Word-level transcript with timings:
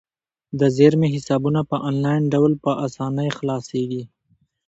د 0.59 0.61
زیرمې 0.77 1.07
حسابونه 1.15 1.61
په 1.69 1.75
انلاین 1.89 2.23
ډول 2.33 2.53
په 2.63 2.71
اسانۍ 2.85 3.29
خلاصیږي. 3.37 4.03